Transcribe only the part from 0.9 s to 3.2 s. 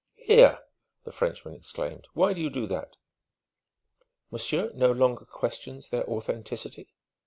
the Frenchman exclaimed. "Why do you do that?"